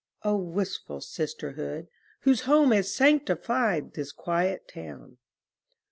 Oh, 0.23 0.35
wistful 0.35 0.99
sisterhood, 0.99 1.87
whose 2.21 2.41
home 2.49 2.71
Has 2.71 2.91
sanctified 2.91 3.93
this 3.93 4.11
quiet 4.11 4.67
town! 4.67 5.17